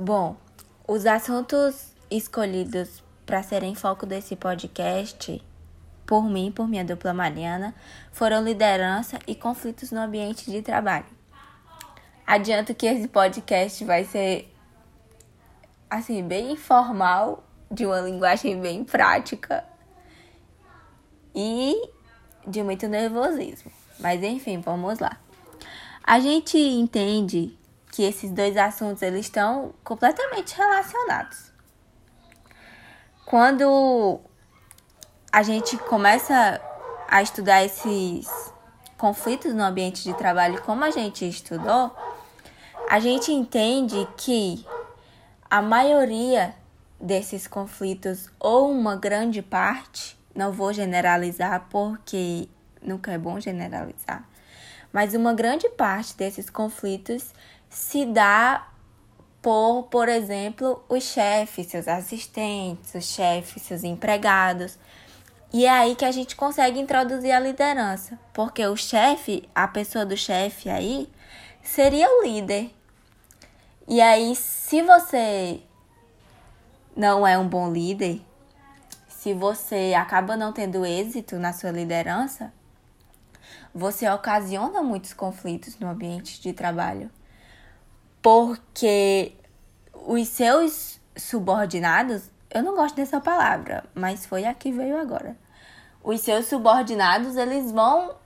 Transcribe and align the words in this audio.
Bom, 0.00 0.36
os 0.86 1.06
assuntos 1.06 1.92
escolhidos 2.08 3.02
para 3.26 3.42
serem 3.42 3.74
foco 3.74 4.06
desse 4.06 4.36
podcast, 4.36 5.44
por 6.06 6.22
mim, 6.30 6.52
por 6.52 6.68
minha 6.68 6.84
dupla 6.84 7.12
Mariana, 7.12 7.74
foram 8.12 8.44
liderança 8.44 9.18
e 9.26 9.34
conflitos 9.34 9.90
no 9.90 9.98
ambiente 9.98 10.48
de 10.52 10.62
trabalho. 10.62 11.06
Adianto 12.24 12.76
que 12.76 12.86
esse 12.86 13.08
podcast 13.08 13.84
vai 13.84 14.04
ser 14.04 14.54
assim 15.90 16.22
bem 16.22 16.52
informal, 16.52 17.42
de 17.68 17.84
uma 17.84 18.00
linguagem 18.00 18.60
bem 18.60 18.84
prática 18.84 19.64
e 21.34 21.74
de 22.46 22.62
muito 22.62 22.86
nervosismo. 22.86 23.72
Mas 23.98 24.22
enfim, 24.22 24.60
vamos 24.60 25.00
lá. 25.00 25.18
A 26.04 26.20
gente 26.20 26.56
entende 26.56 27.58
que 27.90 28.02
esses 28.02 28.30
dois 28.30 28.56
assuntos 28.56 29.02
eles 29.02 29.26
estão 29.26 29.74
completamente 29.82 30.56
relacionados. 30.56 31.52
Quando 33.24 34.20
a 35.32 35.42
gente 35.42 35.76
começa 35.76 36.60
a 37.08 37.22
estudar 37.22 37.64
esses 37.64 38.28
conflitos 38.96 39.54
no 39.54 39.62
ambiente 39.62 40.02
de 40.02 40.14
trabalho, 40.14 40.60
como 40.62 40.84
a 40.84 40.90
gente 40.90 41.28
estudou, 41.28 41.94
a 42.88 42.98
gente 43.00 43.30
entende 43.32 44.06
que 44.16 44.66
a 45.50 45.62
maioria 45.62 46.54
desses 47.00 47.46
conflitos, 47.46 48.28
ou 48.40 48.70
uma 48.70 48.96
grande 48.96 49.40
parte, 49.40 50.18
não 50.34 50.52
vou 50.52 50.72
generalizar 50.72 51.66
porque 51.70 52.48
nunca 52.82 53.12
é 53.12 53.18
bom 53.18 53.38
generalizar, 53.38 54.28
mas 54.92 55.14
uma 55.14 55.34
grande 55.34 55.68
parte 55.70 56.16
desses 56.16 56.50
conflitos 56.50 57.32
se 57.68 58.06
dá 58.06 58.68
por, 59.40 59.84
por 59.84 60.08
exemplo, 60.08 60.82
os 60.88 61.04
chefes, 61.04 61.68
seus 61.68 61.86
assistentes, 61.88 62.94
os 62.94 63.04
chefes, 63.04 63.62
seus 63.62 63.84
empregados. 63.84 64.78
E 65.52 65.64
é 65.64 65.70
aí 65.70 65.94
que 65.94 66.04
a 66.04 66.10
gente 66.10 66.36
consegue 66.36 66.78
introduzir 66.78 67.32
a 67.32 67.40
liderança, 67.40 68.18
porque 68.34 68.66
o 68.66 68.76
chefe, 68.76 69.48
a 69.54 69.66
pessoa 69.66 70.04
do 70.04 70.16
chefe 70.16 70.68
aí, 70.68 71.10
seria 71.62 72.08
o 72.10 72.22
líder. 72.22 72.70
E 73.86 74.00
aí, 74.00 74.36
se 74.36 74.82
você 74.82 75.62
não 76.94 77.26
é 77.26 77.38
um 77.38 77.48
bom 77.48 77.72
líder, 77.72 78.20
se 79.08 79.32
você 79.32 79.94
acaba 79.96 80.36
não 80.36 80.52
tendo 80.52 80.84
êxito 80.84 81.36
na 81.38 81.52
sua 81.52 81.70
liderança, 81.70 82.52
você 83.74 84.08
ocasiona 84.10 84.82
muitos 84.82 85.14
conflitos 85.14 85.78
no 85.78 85.88
ambiente 85.88 86.40
de 86.40 86.52
trabalho. 86.52 87.10
Porque 88.22 89.32
os 89.94 90.28
seus 90.28 91.00
subordinados, 91.16 92.30
eu 92.50 92.62
não 92.62 92.74
gosto 92.74 92.96
dessa 92.96 93.20
palavra, 93.20 93.84
mas 93.94 94.26
foi 94.26 94.44
a 94.44 94.54
que 94.54 94.72
veio 94.72 94.98
agora. 94.98 95.36
Os 96.02 96.20
seus 96.20 96.46
subordinados, 96.46 97.36
eles 97.36 97.70
vão 97.72 98.16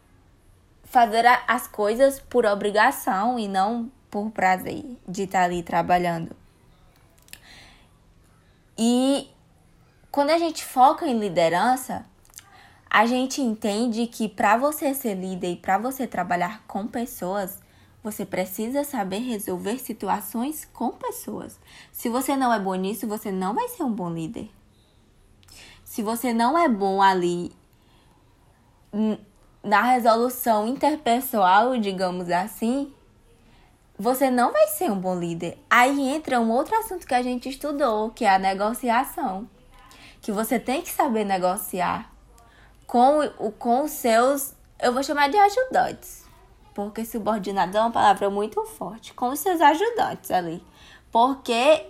fazer 0.84 1.24
as 1.48 1.66
coisas 1.66 2.20
por 2.20 2.44
obrigação 2.44 3.38
e 3.38 3.48
não 3.48 3.90
por 4.10 4.30
prazer 4.30 4.84
de 5.08 5.22
estar 5.22 5.44
ali 5.44 5.62
trabalhando. 5.62 6.36
E 8.76 9.30
quando 10.10 10.30
a 10.30 10.38
gente 10.38 10.62
foca 10.62 11.06
em 11.06 11.18
liderança, 11.18 12.04
a 12.90 13.06
gente 13.06 13.40
entende 13.40 14.06
que 14.06 14.28
para 14.28 14.58
você 14.58 14.92
ser 14.92 15.14
líder 15.14 15.52
e 15.52 15.56
para 15.56 15.78
você 15.78 16.06
trabalhar 16.06 16.62
com 16.66 16.86
pessoas, 16.86 17.61
você 18.02 18.26
precisa 18.26 18.82
saber 18.82 19.18
resolver 19.18 19.78
situações 19.78 20.64
com 20.72 20.90
pessoas. 20.90 21.58
Se 21.92 22.08
você 22.08 22.36
não 22.36 22.52
é 22.52 22.58
bom 22.58 22.74
nisso, 22.74 23.06
você 23.06 23.30
não 23.30 23.54
vai 23.54 23.68
ser 23.68 23.84
um 23.84 23.92
bom 23.92 24.10
líder. 24.10 24.50
Se 25.84 26.02
você 26.02 26.32
não 26.32 26.58
é 26.58 26.68
bom 26.68 27.00
ali 27.00 27.52
na 29.62 29.82
resolução 29.82 30.66
interpessoal, 30.66 31.78
digamos 31.78 32.28
assim, 32.28 32.92
você 33.98 34.30
não 34.30 34.52
vai 34.52 34.66
ser 34.68 34.90
um 34.90 34.98
bom 34.98 35.16
líder. 35.16 35.58
Aí 35.70 36.08
entra 36.08 36.40
um 36.40 36.50
outro 36.50 36.74
assunto 36.76 37.06
que 37.06 37.14
a 37.14 37.22
gente 37.22 37.48
estudou, 37.48 38.10
que 38.10 38.24
é 38.24 38.34
a 38.34 38.38
negociação. 38.38 39.48
Que 40.20 40.32
você 40.32 40.58
tem 40.58 40.82
que 40.82 40.90
saber 40.90 41.24
negociar 41.24 42.10
com, 42.86 43.28
com 43.58 43.84
os 43.84 43.92
seus, 43.92 44.54
eu 44.80 44.92
vou 44.92 45.02
chamar 45.02 45.28
de 45.28 45.36
ajudantes. 45.36 46.24
Porque 46.74 47.04
subordinado 47.04 47.76
é 47.76 47.80
uma 47.80 47.90
palavra 47.90 48.30
muito 48.30 48.64
forte. 48.64 49.12
Com 49.14 49.28
os 49.28 49.40
seus 49.40 49.60
ajudantes 49.60 50.30
ali. 50.30 50.62
Porque 51.10 51.86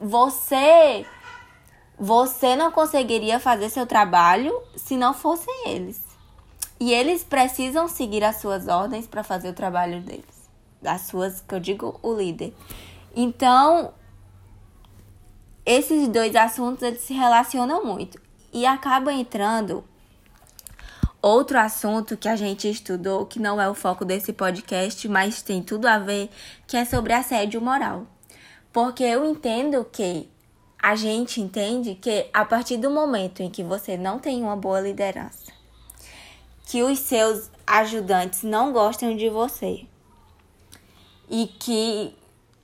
você 0.00 1.06
você 1.98 2.56
não 2.56 2.72
conseguiria 2.72 3.38
fazer 3.38 3.70
seu 3.70 3.86
trabalho 3.86 4.52
se 4.76 4.96
não 4.96 5.14
fossem 5.14 5.68
eles. 5.68 6.02
E 6.80 6.92
eles 6.92 7.22
precisam 7.22 7.86
seguir 7.86 8.24
as 8.24 8.36
suas 8.36 8.66
ordens 8.66 9.06
para 9.06 9.22
fazer 9.22 9.48
o 9.48 9.54
trabalho 9.54 10.00
deles 10.00 10.34
das 10.84 11.00
suas, 11.02 11.40
que 11.40 11.54
eu 11.54 11.58
digo 11.58 11.98
o 12.02 12.14
líder. 12.14 12.54
Então, 13.16 13.94
esses 15.64 16.06
dois 16.08 16.36
assuntos 16.36 16.82
eles 16.82 17.00
se 17.00 17.14
relacionam 17.14 17.84
muito 17.84 18.20
e 18.52 18.66
acaba 18.66 19.12
entrando 19.12 19.82
outro 21.24 21.58
assunto 21.58 22.16
que 22.16 22.28
a 22.28 22.36
gente 22.36 22.68
estudou, 22.68 23.24
que 23.24 23.40
não 23.40 23.60
é 23.60 23.68
o 23.68 23.74
foco 23.74 24.04
desse 24.04 24.32
podcast, 24.32 25.08
mas 25.08 25.40
tem 25.40 25.62
tudo 25.62 25.86
a 25.86 25.98
ver, 25.98 26.28
que 26.66 26.76
é 26.76 26.84
sobre 26.84 27.14
assédio 27.14 27.62
moral. 27.62 28.06
Porque 28.70 29.02
eu 29.02 29.24
entendo 29.24 29.84
que 29.90 30.28
a 30.78 30.94
gente 30.94 31.40
entende 31.40 31.94
que 31.94 32.28
a 32.32 32.44
partir 32.44 32.76
do 32.76 32.90
momento 32.90 33.40
em 33.40 33.48
que 33.48 33.62
você 33.62 33.96
não 33.96 34.18
tem 34.18 34.42
uma 34.42 34.54
boa 34.54 34.80
liderança, 34.80 35.50
que 36.66 36.82
os 36.82 36.98
seus 36.98 37.50
ajudantes 37.66 38.42
não 38.42 38.70
gostam 38.70 39.16
de 39.16 39.30
você, 39.30 39.86
e 41.30 41.46
que, 41.46 42.14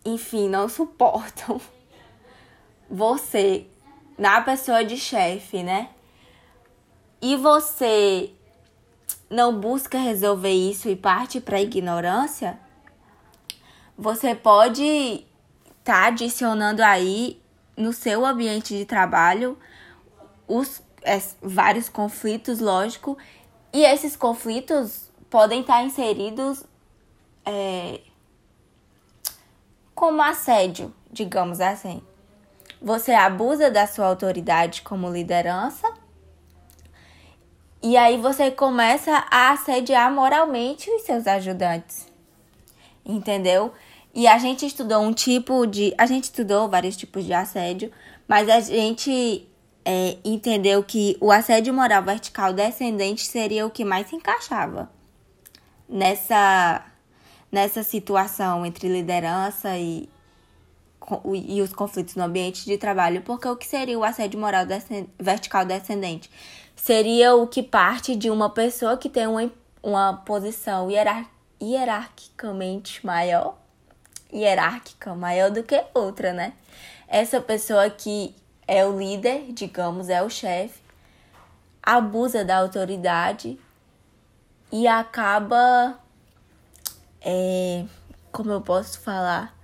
enfim, 0.04 0.50
não 0.50 0.68
suportam 0.68 1.58
você 2.90 3.66
na 4.18 4.42
pessoa 4.42 4.84
de 4.84 4.98
chefe, 4.98 5.62
né? 5.62 5.88
E 7.22 7.36
você 7.36 8.34
não 9.28 9.58
busca 9.58 9.98
resolver 9.98 10.52
isso 10.52 10.88
e 10.88 10.96
parte 10.96 11.40
para 11.40 11.60
ignorância, 11.60 12.58
você 13.96 14.34
pode 14.34 14.82
estar 14.82 15.24
tá 15.84 16.06
adicionando 16.06 16.82
aí 16.82 17.40
no 17.76 17.92
seu 17.92 18.26
ambiente 18.26 18.76
de 18.76 18.84
trabalho 18.84 19.58
os 20.46 20.82
é, 21.02 21.20
vários 21.40 21.88
conflitos, 21.88 22.60
lógico, 22.60 23.16
e 23.72 23.84
esses 23.84 24.16
conflitos 24.16 25.10
podem 25.28 25.60
estar 25.60 25.74
tá 25.74 25.82
inseridos 25.82 26.64
é, 27.44 28.00
como 29.94 30.22
assédio, 30.22 30.94
digamos 31.10 31.60
assim. 31.60 32.02
Você 32.82 33.12
abusa 33.12 33.70
da 33.70 33.86
sua 33.86 34.06
autoridade 34.06 34.82
como 34.82 35.10
liderança 35.10 35.99
e 37.82 37.96
aí 37.96 38.18
você 38.18 38.50
começa 38.50 39.26
a 39.30 39.52
assediar 39.52 40.12
moralmente 40.12 40.90
os 40.90 41.02
seus 41.02 41.26
ajudantes. 41.26 42.06
Entendeu? 43.04 43.72
E 44.14 44.26
a 44.26 44.38
gente 44.38 44.66
estudou 44.66 45.00
um 45.00 45.12
tipo 45.12 45.66
de. 45.66 45.94
A 45.96 46.06
gente 46.06 46.24
estudou 46.24 46.68
vários 46.68 46.96
tipos 46.96 47.24
de 47.24 47.32
assédio, 47.32 47.90
mas 48.28 48.48
a 48.48 48.60
gente 48.60 49.48
é, 49.84 50.16
entendeu 50.24 50.82
que 50.82 51.16
o 51.20 51.30
assédio 51.32 51.72
moral 51.72 52.02
vertical 52.02 52.52
descendente 52.52 53.24
seria 53.24 53.66
o 53.66 53.70
que 53.70 53.84
mais 53.84 54.08
se 54.08 54.16
encaixava 54.16 54.90
nessa 55.88 56.84
nessa 57.50 57.82
situação 57.82 58.64
entre 58.64 58.88
liderança 58.88 59.76
e, 59.76 60.08
e 61.48 61.60
os 61.60 61.72
conflitos 61.72 62.14
no 62.14 62.22
ambiente 62.22 62.64
de 62.64 62.78
trabalho, 62.78 63.22
porque 63.22 63.48
o 63.48 63.56
que 63.56 63.66
seria 63.66 63.98
o 63.98 64.04
assédio 64.04 64.38
moral 64.38 64.64
vertical 65.18 65.64
descendente? 65.64 66.30
Seria 66.82 67.34
o 67.34 67.46
que 67.46 67.62
parte 67.62 68.16
de 68.16 68.30
uma 68.30 68.48
pessoa 68.48 68.96
que 68.96 69.08
tem 69.08 69.26
uma, 69.26 69.50
uma 69.82 70.14
posição 70.24 70.90
hierar 70.90 71.28
hierarquicamente 71.62 73.04
maior, 73.04 73.58
hierárquica 74.32 75.14
maior 75.14 75.50
do 75.50 75.62
que 75.62 75.84
outra, 75.92 76.32
né? 76.32 76.54
Essa 77.06 77.38
pessoa 77.40 77.90
que 77.90 78.34
é 78.66 78.86
o 78.86 78.98
líder, 78.98 79.52
digamos, 79.52 80.08
é 80.08 80.22
o 80.22 80.30
chefe, 80.30 80.80
abusa 81.82 82.44
da 82.44 82.56
autoridade 82.56 83.58
e 84.72 84.86
acaba 84.86 85.98
é, 87.20 87.84
como 88.32 88.50
eu 88.50 88.60
posso 88.60 89.00
falar, 89.00 89.54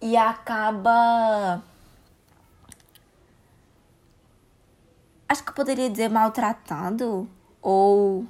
e 0.00 0.16
acaba. 0.16 1.62
Acho 5.30 5.44
que 5.44 5.50
eu 5.50 5.54
poderia 5.54 5.88
dizer 5.88 6.10
maltratando 6.10 7.30
ou 7.62 8.26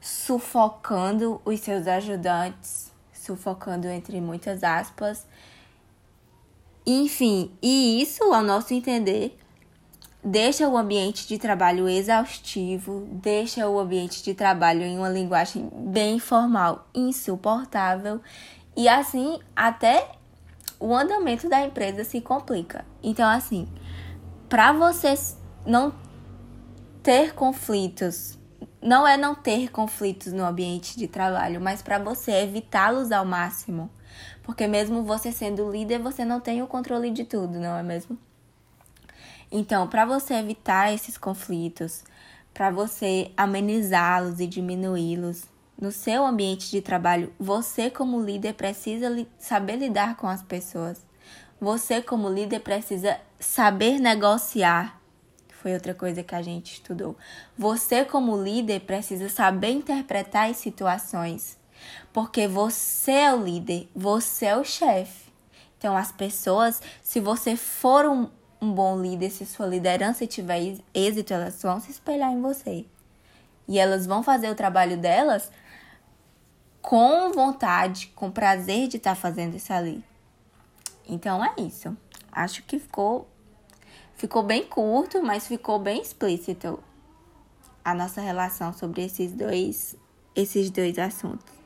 sufocando 0.00 1.40
os 1.44 1.60
seus 1.60 1.86
ajudantes, 1.86 2.90
sufocando 3.12 3.86
entre 3.86 4.20
muitas 4.20 4.64
aspas, 4.64 5.24
Enfim, 6.84 7.52
e 7.62 8.02
isso, 8.02 8.24
ao 8.34 8.42
nosso 8.42 8.74
entender, 8.74 9.38
deixa 10.22 10.68
o 10.68 10.76
ambiente 10.76 11.28
de 11.28 11.38
trabalho 11.38 11.88
exaustivo, 11.88 13.06
deixa 13.08 13.68
o 13.68 13.78
ambiente 13.78 14.20
de 14.24 14.34
trabalho 14.34 14.82
em 14.82 14.98
uma 14.98 15.08
linguagem 15.08 15.70
bem 15.72 16.18
formal, 16.18 16.88
insuportável, 16.92 18.20
e 18.76 18.88
assim 18.88 19.38
até 19.54 20.10
o 20.80 20.92
andamento 20.92 21.48
da 21.48 21.64
empresa 21.64 22.02
se 22.02 22.20
complica. 22.20 22.84
Então, 23.00 23.28
assim, 23.28 23.68
para 24.48 24.72
você 24.72 25.14
não 25.64 25.94
ter 27.02 27.34
conflitos, 27.34 28.38
não 28.80 29.06
é 29.06 29.16
não 29.16 29.34
ter 29.34 29.70
conflitos 29.70 30.32
no 30.32 30.44
ambiente 30.44 30.96
de 30.96 31.08
trabalho, 31.08 31.60
mas 31.60 31.82
para 31.82 31.98
você 31.98 32.32
evitá-los 32.32 33.10
ao 33.10 33.24
máximo. 33.24 33.90
Porque 34.42 34.66
mesmo 34.66 35.02
você 35.02 35.32
sendo 35.32 35.70
líder, 35.70 35.98
você 35.98 36.24
não 36.24 36.40
tem 36.40 36.62
o 36.62 36.66
controle 36.66 37.10
de 37.10 37.24
tudo, 37.24 37.58
não 37.58 37.76
é 37.76 37.82
mesmo? 37.82 38.18
Então, 39.50 39.86
para 39.86 40.04
você 40.04 40.34
evitar 40.34 40.92
esses 40.92 41.18
conflitos, 41.18 42.04
para 42.54 42.70
você 42.70 43.30
amenizá-los 43.36 44.40
e 44.40 44.46
diminuí-los, 44.46 45.44
no 45.80 45.90
seu 45.90 46.24
ambiente 46.24 46.70
de 46.70 46.80
trabalho, 46.80 47.32
você, 47.38 47.90
como 47.90 48.22
líder, 48.22 48.54
precisa 48.54 49.08
li 49.08 49.28
saber 49.38 49.76
lidar 49.76 50.16
com 50.16 50.28
as 50.28 50.42
pessoas. 50.42 51.04
Você, 51.60 52.00
como 52.00 52.28
líder, 52.28 52.60
precisa 52.60 53.18
saber 53.38 53.98
negociar. 53.98 55.01
Foi 55.62 55.72
outra 55.74 55.94
coisa 55.94 56.24
que 56.24 56.34
a 56.34 56.42
gente 56.42 56.72
estudou. 56.72 57.16
Você, 57.56 58.04
como 58.04 58.36
líder, 58.36 58.80
precisa 58.80 59.28
saber 59.28 59.70
interpretar 59.70 60.50
as 60.50 60.56
situações. 60.56 61.56
Porque 62.12 62.48
você 62.48 63.12
é 63.12 63.32
o 63.32 63.40
líder, 63.40 63.88
você 63.94 64.46
é 64.46 64.56
o 64.56 64.64
chefe. 64.64 65.32
Então, 65.78 65.96
as 65.96 66.10
pessoas, 66.10 66.82
se 67.00 67.20
você 67.20 67.54
for 67.54 68.06
um, 68.06 68.28
um 68.60 68.72
bom 68.72 69.00
líder, 69.00 69.30
se 69.30 69.46
sua 69.46 69.66
liderança 69.66 70.26
tiver 70.26 70.78
êxito, 70.92 71.32
elas 71.32 71.62
vão 71.62 71.78
se 71.78 71.92
espelhar 71.92 72.32
em 72.32 72.42
você. 72.42 72.84
E 73.68 73.78
elas 73.78 74.04
vão 74.04 74.20
fazer 74.20 74.50
o 74.50 74.56
trabalho 74.56 74.96
delas 74.96 75.48
com 76.80 77.30
vontade, 77.30 78.08
com 78.16 78.32
prazer 78.32 78.88
de 78.88 78.96
estar 78.96 79.14
tá 79.14 79.16
fazendo 79.16 79.56
isso 79.56 79.72
ali. 79.72 80.04
Então 81.08 81.44
é 81.44 81.54
isso. 81.56 81.96
Acho 82.32 82.64
que 82.64 82.80
ficou 82.80 83.28
ficou 84.22 84.44
bem 84.44 84.62
curto, 84.62 85.20
mas 85.20 85.48
ficou 85.48 85.80
bem 85.80 86.00
explícito 86.00 86.78
a 87.84 87.92
nossa 87.92 88.20
relação 88.20 88.72
sobre 88.72 89.04
esses 89.04 89.32
dois 89.32 89.96
esses 90.36 90.70
dois 90.70 90.96
assuntos. 90.96 91.61